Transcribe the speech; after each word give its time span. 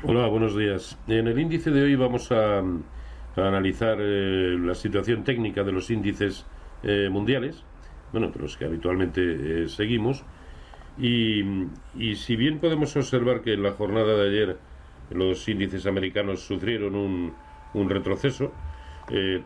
Hola, 0.00 0.26
buenos 0.26 0.56
días. 0.56 0.98
En 1.06 1.28
el 1.28 1.38
índice 1.38 1.70
de 1.70 1.82
hoy 1.82 1.96
vamos 1.96 2.32
a, 2.32 2.62
analizar 3.36 3.98
eh, 4.00 4.56
la 4.58 4.74
situación 4.74 5.22
técnica 5.22 5.62
de 5.64 5.70
los 5.70 5.90
índices 5.90 6.46
eh, 6.82 7.10
mundiales, 7.10 7.62
bueno, 8.10 8.28
de 8.28 8.40
los 8.40 8.56
que 8.56 8.64
habitualmente 8.64 9.20
eh, 9.64 9.68
seguimos. 9.68 10.24
Y, 10.98 11.44
si 12.16 12.36
bien 12.36 12.58
podemos 12.58 12.96
observar 12.96 13.42
que 13.42 13.52
en 13.52 13.62
la 13.62 13.72
jornada 13.72 14.16
de 14.16 14.28
ayer 14.30 14.58
los 15.10 15.46
índices 15.46 15.84
americanos 15.86 16.40
sufrieron 16.40 16.94
un, 16.94 17.34
un 17.74 17.90
retroceso, 17.90 18.50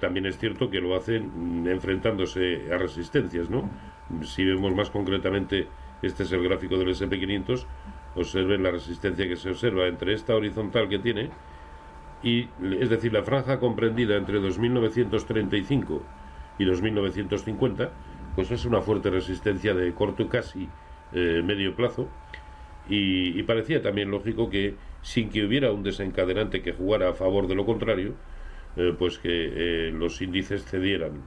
también 0.00 0.26
es 0.26 0.38
cierto 0.38 0.70
que 0.70 0.80
lo 0.80 0.94
hacen 0.94 1.66
enfrentándose 1.66 2.72
a 2.72 2.78
resistencias, 2.78 3.50
¿no? 3.50 3.68
Si 4.22 4.44
vemos 4.44 4.74
más 4.76 4.90
concretamente, 4.90 5.66
este 6.02 6.22
es 6.22 6.30
el 6.30 6.44
gráfico 6.44 6.76
del 6.76 6.88
SP500, 6.88 7.66
observen 8.16 8.62
la 8.62 8.70
resistencia 8.70 9.28
que 9.28 9.36
se 9.36 9.50
observa 9.50 9.86
entre 9.86 10.14
esta 10.14 10.34
horizontal 10.34 10.88
que 10.88 10.98
tiene 10.98 11.30
y 12.22 12.48
es 12.80 12.88
decir 12.90 13.12
la 13.12 13.22
franja 13.22 13.60
comprendida 13.60 14.16
entre 14.16 14.40
2935 14.40 16.02
y 16.58 16.64
2950 16.64 17.90
pues 18.34 18.50
es 18.50 18.64
una 18.64 18.82
fuerte 18.82 19.10
resistencia 19.10 19.74
de 19.74 19.92
corto 19.94 20.28
casi 20.28 20.68
eh, 21.12 21.42
medio 21.42 21.74
plazo. 21.74 22.08
Y, 22.88 23.42
parecía 23.44 23.82
también 23.82 24.12
lógico 24.12 24.48
que 24.48 24.76
sin 25.02 25.30
que 25.30 25.44
hubiera 25.44 25.72
un 25.72 25.82
desencadenante 25.82 26.62
que 26.62 26.72
jugara 26.72 27.10
a 27.10 27.12
favor 27.14 27.48
de 27.48 27.56
lo 27.56 27.66
contrario 27.66 28.14
eh, 28.76 28.94
pues 28.96 29.18
que 29.18 29.28
eh, 29.28 29.90
los 29.92 30.22
índices 30.22 30.64
cedieran 30.64 31.22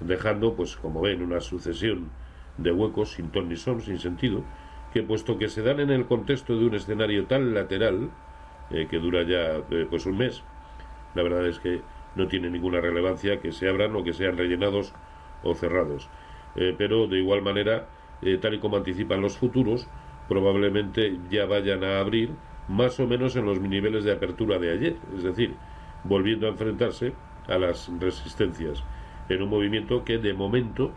dejando 0.00 0.54
pues 0.54 0.76
como 0.76 1.02
ven 1.02 1.22
una 1.22 1.40
sucesión 1.40 2.10
de 2.56 2.72
huecos 2.72 3.12
sin 3.12 3.28
ton 3.30 3.50
ni 3.50 3.56
son 3.56 3.82
sin 3.82 3.98
sentido 3.98 4.42
que 4.92 5.02
puesto 5.02 5.38
que 5.38 5.48
se 5.48 5.62
dan 5.62 5.80
en 5.80 5.90
el 5.90 6.06
contexto 6.06 6.56
de 6.58 6.66
un 6.66 6.74
escenario 6.74 7.26
tan 7.26 7.54
lateral, 7.54 8.10
eh, 8.70 8.86
que 8.90 8.98
dura 8.98 9.22
ya 9.22 9.62
eh, 9.70 9.86
pues 9.88 10.06
un 10.06 10.18
mes, 10.18 10.42
la 11.14 11.22
verdad 11.22 11.46
es 11.46 11.58
que 11.58 11.80
no 12.14 12.28
tiene 12.28 12.50
ninguna 12.50 12.80
relevancia 12.80 13.40
que 13.40 13.52
se 13.52 13.68
abran 13.68 13.94
o 13.96 14.04
que 14.04 14.12
sean 14.12 14.36
rellenados 14.36 14.94
o 15.42 15.54
cerrados. 15.54 16.08
Eh, 16.56 16.74
pero 16.76 17.06
de 17.06 17.18
igual 17.18 17.42
manera, 17.42 17.88
tal 18.40 18.54
y 18.54 18.58
como 18.58 18.76
anticipan 18.76 19.20
los 19.20 19.36
futuros, 19.36 19.88
probablemente 20.28 21.18
ya 21.30 21.46
vayan 21.46 21.84
a 21.84 21.98
abrir 21.98 22.30
más 22.68 23.00
o 23.00 23.06
menos 23.06 23.34
en 23.36 23.46
los 23.46 23.60
niveles 23.60 24.04
de 24.04 24.12
apertura 24.12 24.58
de 24.58 24.72
ayer, 24.72 24.96
es 25.16 25.22
decir, 25.22 25.54
volviendo 26.04 26.46
a 26.46 26.50
enfrentarse 26.50 27.14
a 27.48 27.58
las 27.58 27.90
resistencias 27.98 28.84
en 29.28 29.42
un 29.42 29.48
movimiento 29.48 30.04
que 30.04 30.18
de 30.18 30.34
momento 30.34 30.92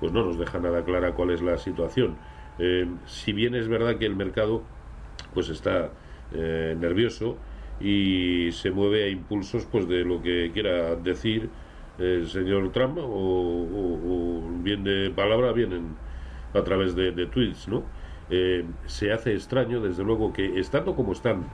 pues 0.00 0.12
no 0.12 0.24
nos 0.24 0.38
deja 0.38 0.58
nada 0.58 0.84
clara 0.84 1.14
cuál 1.14 1.30
es 1.30 1.42
la 1.42 1.56
situación. 1.56 2.16
Eh, 2.58 2.86
si 3.06 3.32
bien 3.32 3.54
es 3.54 3.68
verdad 3.68 3.96
que 3.98 4.06
el 4.06 4.16
mercado 4.16 4.62
pues 5.34 5.50
está 5.50 5.90
eh, 6.32 6.74
nervioso 6.78 7.36
y 7.80 8.50
se 8.52 8.70
mueve 8.70 9.04
a 9.04 9.08
impulsos 9.08 9.66
pues 9.66 9.86
de 9.86 10.04
lo 10.04 10.22
que 10.22 10.50
quiera 10.52 10.96
decir 10.96 11.50
el 11.98 12.26
señor 12.28 12.72
Trump 12.72 12.98
o, 13.00 14.42
bien 14.62 14.84
de 14.84 15.10
palabra 15.14 15.52
bien 15.52 15.96
a 16.54 16.62
través 16.64 16.94
de, 16.94 17.12
tweets 17.26 17.68
no 17.68 17.84
eh, 18.30 18.64
se 18.86 19.12
hace 19.12 19.34
extraño 19.34 19.80
desde 19.80 20.02
luego 20.04 20.32
que 20.32 20.58
estando 20.58 20.96
como 20.96 21.12
están 21.12 21.44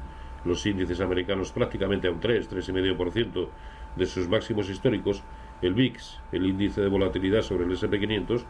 los 0.45 0.65
índices 0.65 1.01
americanos 1.01 1.51
prácticamente 1.53 2.07
a 2.07 2.13
un 2.13 2.21
3 2.21 2.51
3,5% 2.51 3.49
de 3.97 4.07
sus 4.07 4.29
máximos 4.29 4.71
históricos 4.71 5.25
el 5.61 5.75
VIX 5.75 6.21
el 6.31 6.47
índice 6.47 6.81
de 6.81 6.89
volatilidad 6.89 7.43
sobre 7.43 7.65
el 7.65 7.73
S&P 7.73 7.99
500 7.99 8.47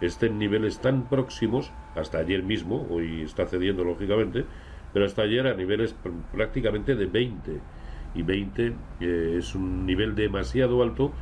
esté 0.00 0.26
en 0.26 0.38
niveles 0.38 0.80
tan 0.80 1.08
próximos, 1.08 1.72
hasta 1.94 2.18
ayer 2.18 2.42
mismo, 2.42 2.86
hoy 2.90 3.22
está 3.22 3.46
cediendo 3.46 3.84
lógicamente, 3.84 4.44
pero 4.92 5.06
hasta 5.06 5.22
ayer 5.22 5.46
a 5.46 5.54
niveles 5.54 5.94
prácticamente 6.32 6.94
de 6.94 7.06
20. 7.06 7.60
Y 8.14 8.22
20 8.22 8.74
eh, 9.00 9.36
es 9.38 9.54
un 9.54 9.84
nivel 9.84 10.14
demasiado 10.14 10.82
alto 10.82 11.12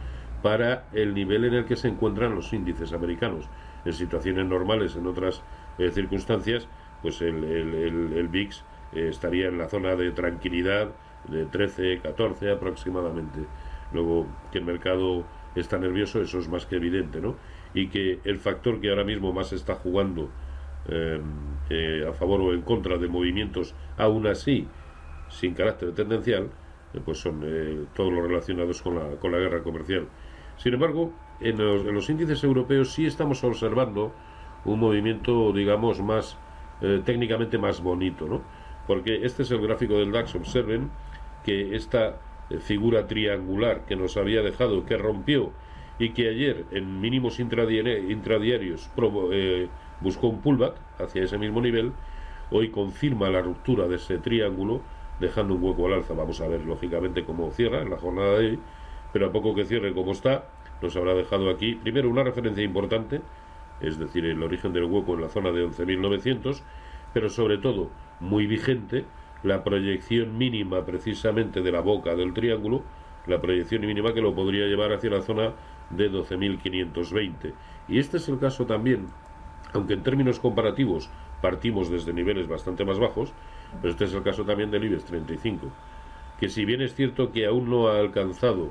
para 0.43 0.87
el 0.93 1.15
nivel 1.15 1.45
en 1.47 1.55
el 1.55 1.65
que 1.65 1.77
se 1.77 1.89
encuentran 1.89 2.35
los 2.35 2.53
índices 2.53 2.93
americanos. 2.93 3.49
En 3.85 3.93
situaciones 3.93 4.47
normales, 4.47 4.95
en 4.97 5.07
otras 5.07 5.43
eh, 5.79 5.91
circunstancias, 5.91 6.69
pues 7.03 7.21
el, 7.21 7.45
el, 7.45 8.29
VIX 8.29 8.65
eh, 8.93 9.09
estaría 9.09 9.49
en 9.49 9.59
la 9.59 9.69
zona 9.69 9.97
de 9.97 10.11
tranquilidad 10.13 10.91
de 11.29 11.47
13, 11.47 12.01
14 12.01 12.53
aproximadamente. 12.53 13.41
Luego, 13.93 14.27
que 14.53 14.59
el 14.59 14.65
mercado 14.65 15.25
está 15.55 15.79
nervioso, 15.79 16.21
eso 16.21 16.39
es 16.39 16.49
más 16.49 16.67
que 16.67 16.77
evidente, 16.77 17.21
¿no? 17.21 17.37
Y 17.75 17.89
que 17.89 18.21
el 18.25 18.39
factor 18.39 18.81
que 18.81 18.89
ahora 18.89 19.05
mismo 19.05 19.33
más 19.33 19.53
está 19.53 19.75
jugando 19.75 20.31
eh, 20.89 21.21
eh, 21.71 22.07
a 22.09 22.13
favor 22.13 22.41
o 22.43 22.53
en 22.53 22.63
contra 22.63 22.99
de 22.99 23.09
movimientos, 23.09 23.75
aún 23.97 24.27
así, 24.27 24.69
sin 25.29 25.55
carácter 25.55 25.93
tendencial, 25.93 26.51
eh, 26.93 27.01
pues 27.05 27.19
son 27.19 27.41
todos 27.95 28.13
los 28.13 28.23
relacionados 28.23 28.81
con 28.81 28.95
la, 28.97 29.17
con 29.17 29.33
la 29.33 29.39
guerra 29.39 29.63
comercial. 29.63 30.07
Sin 30.57 30.75
embargo, 30.75 31.13
en 31.41 31.59
los, 31.59 32.09
índices 32.09 32.45
europeos 32.45 32.93
sí 32.93 33.07
estamos 33.07 33.43
observando 33.43 34.13
un 34.65 34.79
movimiento, 34.79 35.53
digamos, 35.53 36.01
más 36.01 36.39
técnicamente 37.05 37.59
más 37.59 37.83
bonito, 37.83 38.27
¿no? 38.27 38.43
Porque 38.87 39.25
este 39.25 39.43
es 39.43 39.51
el 39.51 39.61
gráfico 39.61 39.95
del 39.95 40.13
DAX, 40.13 40.35
observen 40.35 40.91
que 41.45 41.75
esta 41.75 42.21
figura 42.61 43.07
triangular 43.07 43.85
que 43.87 43.97
nos 43.97 44.17
había 44.17 44.43
dejado, 44.43 44.85
que 44.85 44.97
rompió 44.97 45.53
y 45.99 46.11
que 46.11 46.29
ayer 46.29 46.65
en 46.71 47.01
mínimos 47.01 47.39
intradiarios 47.39 48.91
eh, 49.33 49.69
buscó 50.01 50.29
un 50.29 50.41
pullback 50.41 50.75
hacia 50.99 51.23
ese 51.23 51.39
mismo 51.39 51.61
nivel, 51.61 51.93
hoy 52.51 52.71
confirma 52.71 53.31
la 53.31 53.43
ruptura 53.43 53.87
de 53.87 53.97
ese 53.97 54.19
triángulo, 54.19 54.81
dejando 55.21 55.55
un 55.55 55.63
hueco 55.63 55.87
al 55.87 55.95
alza. 55.95 56.15
Vamos 56.15 56.41
a 56.41 56.49
ver 56.49 56.65
lógicamente 56.65 57.25
cómo 57.25 57.51
cierra 57.51 57.83
en 57.83 57.91
la 57.91 57.97
jornada 57.97 58.39
de 58.39 58.47
hoy, 58.47 58.59
pero 59.13 59.27
a 59.27 59.33
poco 59.33 59.55
que 59.55 59.65
cierre 59.65 59.95
como 59.95 60.13
está, 60.13 60.49
nos 60.83 60.97
habrá 60.97 61.15
dejado 61.15 61.51
aquí 61.51 61.77
primero 61.77 62.11
una 62.11 62.25
referencia 62.25 62.65
importante, 62.65 63.21
es 63.81 63.99
decir, 63.99 64.25
el 64.25 64.43
origen 64.43 64.73
del 64.73 64.85
hueco 64.85 65.15
en 65.15 65.23
la 65.23 65.29
zona 65.29 65.53
de 65.53 65.67
11.900, 65.67 66.63
pero 67.13 67.29
sobre 67.29 67.59
todo 67.59 67.91
muy 68.21 68.47
vigente 68.47 69.05
la 69.43 69.63
proyección 69.63 70.37
mínima 70.39 70.85
precisamente 70.85 71.61
de 71.61 71.71
la 71.71 71.81
boca 71.81 72.17
del 72.17 72.33
triángulo, 72.33 72.83
la 73.27 73.41
proyección 73.41 73.87
mínima 73.87 74.13
que 74.13 74.21
lo 74.21 74.35
podría 74.35 74.67
llevar 74.67 74.93
hacia 74.93 75.11
la 75.11 75.23
zona 75.23 75.53
de 75.91 76.11
12.520. 76.11 77.53
Y 77.89 77.99
este 77.99 78.17
es 78.17 78.29
el 78.29 78.39
caso 78.39 78.67
también, 78.67 79.07
aunque 79.73 79.95
en 79.95 80.03
términos 80.03 80.39
comparativos 80.39 81.11
partimos 81.41 81.91
desde 81.91 82.13
niveles 82.13 82.49
bastante 82.49 82.85
más 82.85 82.99
bajos, 82.99 83.33
pero 83.81 83.93
este 83.93 84.05
es 84.05 84.15
el 84.15 84.23
caso 84.23 84.45
también 84.45 84.71
del 84.71 84.85
IBEX 84.85 85.05
35, 85.05 85.69
que 86.41 86.49
si 86.49 86.65
bien 86.65 86.81
es 86.81 86.95
cierto 86.95 87.33
que 87.33 87.47
aún 87.47 87.69
no 87.69 87.89
ha 87.89 87.99
alcanzado 87.99 88.71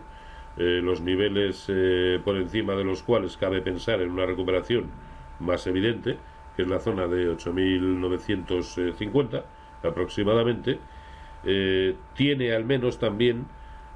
eh, 0.57 0.81
los 0.83 1.01
niveles 1.01 1.65
eh, 1.67 2.19
por 2.23 2.37
encima 2.37 2.73
de 2.73 2.83
los 2.83 3.03
cuales 3.03 3.37
cabe 3.37 3.61
pensar 3.61 4.01
en 4.01 4.11
una 4.11 4.25
recuperación 4.25 4.85
más 5.39 5.67
evidente, 5.67 6.17
que 6.55 6.63
es 6.63 6.67
la 6.67 6.79
zona 6.79 7.07
de 7.07 7.31
8.950 7.35 9.43
aproximadamente, 9.83 10.79
eh, 11.43 11.95
tiene 12.15 12.53
al 12.53 12.65
menos 12.65 12.99
también 12.99 13.45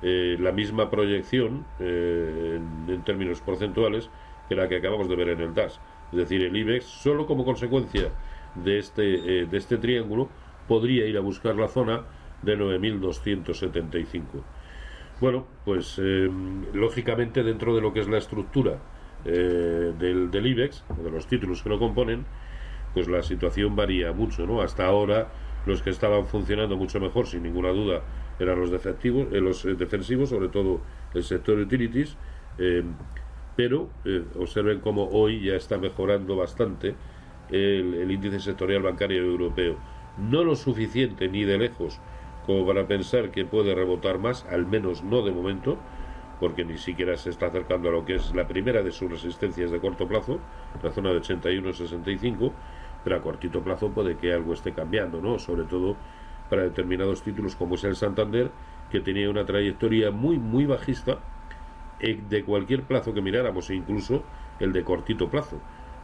eh, 0.04 0.38
la 0.40 0.52
misma 0.52 0.92
proyección 0.92 1.66
eh, 1.80 2.60
en, 2.88 3.02
términos 3.04 3.42
porcentuales 3.42 4.12
que 4.48 4.56
la 4.56 4.70
que 4.70 4.78
acabamos 4.78 5.10
de 5.10 5.16
ver 5.16 5.30
en 5.30 5.42
el 5.42 5.54
DAS. 5.56 5.80
Es 6.12 6.18
decir, 6.20 6.44
el 6.44 6.56
IBEX, 6.56 6.86
solo 6.86 7.26
como 7.26 7.44
consecuencia 7.44 8.12
de 8.54 8.78
este, 8.78 9.42
eh, 9.42 9.46
de 9.48 9.58
este 9.58 9.78
triángulo, 9.78 10.30
podría 10.68 11.08
ir 11.08 11.18
a 11.18 11.22
buscar 11.22 11.56
la 11.56 11.68
zona 11.68 12.04
de 12.44 12.58
9.275. 12.58 14.22
Bueno, 15.20 15.48
pues 15.66 16.00
lógicamente 16.74 17.42
dentro 17.42 17.74
de 17.74 17.82
lo 17.82 17.92
que 17.92 18.02
es 18.02 18.08
la 18.08 18.20
estructura 18.20 18.78
del, 19.24 20.30
del 20.30 20.46
IBEX, 20.46 20.84
de 21.04 21.10
los 21.10 21.26
títulos 21.26 21.64
que 21.64 21.70
lo 21.70 21.80
componen, 21.80 22.24
pues 22.94 23.08
la 23.08 23.24
situación 23.24 23.76
varía 23.76 24.12
mucho, 24.12 24.46
¿no? 24.46 24.62
Hasta 24.62 24.86
ahora 24.86 25.30
los 25.66 25.82
que 25.82 25.90
estaban 25.90 26.28
funcionando 26.28 26.78
mucho 26.78 27.00
mejor, 27.00 27.26
sin 27.26 27.42
ninguna 27.42 27.70
duda, 27.70 28.04
eran 28.40 28.60
los 28.60 28.72
defensivos, 28.72 29.28
eh, 29.32 29.42
los 29.42 29.66
eh, 29.66 29.76
defensivos, 29.76 30.30
sobre 30.30 30.50
todo 30.50 30.82
el 31.14 31.24
sector 31.24 31.58
utilities, 31.58 32.18
eh, 32.58 32.84
pero 33.56 33.90
observen 34.38 34.80
cómo 34.82 35.10
hoy 35.10 35.42
ya 35.42 35.56
está 35.56 35.80
mejorando 35.80 36.36
bastante 36.36 36.94
el, 37.50 38.12
índice 38.12 38.40
sectorial 38.40 38.84
bancario 38.84 39.24
europeo. 39.24 39.78
No 40.20 40.44
lo 40.44 40.56
suficiente 40.56 41.28
ni 41.28 41.44
de 41.44 41.58
lejos 41.58 42.00
como 42.46 42.68
para 42.68 42.88
pensar 42.88 43.32
que 43.32 43.46
puede 43.46 43.74
rebotar 43.74 44.20
más, 44.20 44.46
al 44.46 44.68
menos 44.68 45.04
no 45.04 45.24
de 45.24 45.32
momento, 45.32 45.80
porque 46.40 46.64
ni 46.64 46.78
siquiera 46.78 47.18
se 47.18 47.32
está 47.32 47.48
acercando 47.48 47.90
a 47.90 47.92
lo 47.92 48.06
que 48.06 48.16
es 48.16 48.34
la 48.36 48.48
primera 48.48 48.84
de 48.84 48.92
sus 48.92 49.10
resistencias 49.10 49.72
de 49.72 49.80
corto 49.80 50.08
plazo, 50.08 50.40
la 50.84 50.92
zona 50.92 51.10
de 51.12 51.20
81-65, 51.20 52.52
pero 53.04 53.16
a 53.16 53.22
cortito 53.22 53.62
plazo 53.64 53.90
puede 53.90 54.18
que 54.18 54.34
algo 54.34 54.54
esté 54.54 54.72
cambiando, 54.72 55.20
¿no? 55.20 55.40
Sobre 55.40 55.64
todo 55.64 55.98
para 56.50 56.64
determinados 56.64 57.24
títulos 57.24 57.56
como 57.56 57.76
es 57.76 57.84
el 57.84 57.96
Santander, 57.96 58.52
que 58.92 59.00
tenía 59.00 59.30
una 59.30 59.46
trayectoria 59.46 60.12
muy, 60.12 60.38
muy 60.38 60.66
bajista 60.66 61.20
eh, 62.00 62.20
de 62.30 62.44
cualquier 62.44 62.84
plazo 62.84 63.14
que 63.14 63.22
miráramos, 63.22 63.70
e 63.70 63.76
incluso 63.76 64.24
el 64.60 64.72
de 64.74 64.84
cortito 64.84 65.30
plazo, 65.30 65.60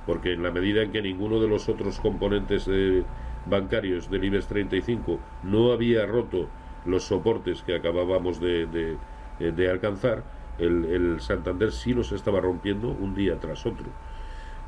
porque 0.06 0.34
en 0.34 0.44
la 0.44 0.52
medida 0.52 0.82
en 0.82 0.92
que 0.92 1.02
ninguno 1.02 1.40
de 1.40 1.48
los 1.48 1.70
otros 1.70 2.00
componentes 2.00 2.68
eh, 2.70 3.04
bancarios 3.46 4.10
del 4.10 4.24
IBEX 4.26 4.48
35 4.48 5.20
no 5.44 5.72
había 5.72 6.06
roto 6.06 6.48
los 6.86 7.04
soportes 7.04 7.62
que 7.62 7.76
acabábamos 7.76 8.40
de, 8.40 8.98
de, 9.40 9.70
alcanzar, 9.70 10.24
el, 10.58 10.86
el, 10.86 11.22
Santander 11.22 11.72
sí 11.72 11.94
los 11.94 12.12
estaba 12.12 12.42
rompiendo 12.42 12.90
un 12.90 13.16
día 13.16 13.40
tras 13.40 13.66
otro. 13.66 13.86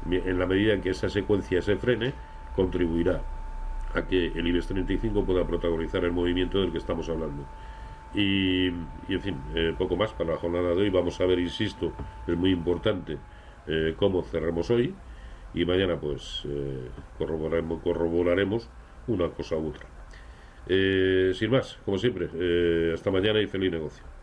En 0.10 0.40
la 0.40 0.46
medida 0.46 0.74
en 0.74 0.82
que 0.82 0.92
esa 0.92 1.10
secuencia 1.10 1.62
se 1.62 1.76
frene, 1.76 2.14
contribuirá 2.56 3.22
a 3.96 4.06
que 4.06 4.28
el 4.28 4.48
IBEX 4.48 4.68
35 4.68 5.26
pueda 5.26 5.46
protagonizar 5.48 6.04
el 6.04 6.12
movimiento 6.12 6.60
del 6.60 6.72
que 6.72 6.78
estamos 6.78 7.08
hablando. 7.10 7.46
Y, 8.14 8.68
en 8.68 9.22
fin, 9.22 9.38
eh, 9.56 9.74
poco 9.78 9.96
más 9.96 10.14
para 10.14 10.32
la 10.32 10.38
jornada 10.38 10.70
de 10.70 10.84
hoy. 10.84 10.90
Vamos 10.90 11.20
a 11.20 11.26
ver, 11.26 11.40
insisto, 11.40 11.92
es 12.28 12.38
muy 12.38 12.52
importante 12.52 13.18
eh, 13.68 13.94
cómo 13.98 14.22
cerramos 14.24 14.70
hoy 14.70 14.94
y 15.54 15.66
mañana 15.66 15.98
pues 15.98 16.44
eh, 16.46 16.90
corroboraremos, 17.18 17.82
corroboraremos 17.82 18.70
una 19.08 19.30
cosa 19.30 19.56
u 19.56 19.70
otra. 19.70 19.88
sin 21.34 21.52
más, 21.52 21.78
como 21.86 21.98
siempre, 21.98 22.30
hasta 22.94 23.12
mañana 23.12 23.42
y 23.42 23.48
feliz 23.48 23.72
negocio. 23.72 24.15